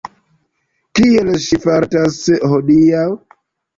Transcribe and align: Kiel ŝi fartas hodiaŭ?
Kiel 0.99 1.29
ŝi 1.47 1.59
fartas 1.67 2.19
hodiaŭ? 2.55 3.05